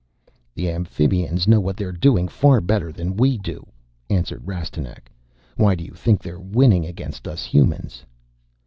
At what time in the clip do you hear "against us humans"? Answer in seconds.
6.87-8.03